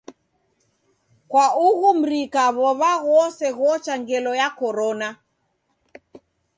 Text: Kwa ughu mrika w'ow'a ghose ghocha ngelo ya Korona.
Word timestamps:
Kwa 1.31 1.45
ughu 1.67 1.89
mrika 1.99 2.43
w'ow'a 2.57 2.91
ghose 3.03 3.47
ghocha 3.57 3.93
ngelo 4.01 4.31
ya 4.41 4.47
Korona. 4.59 5.09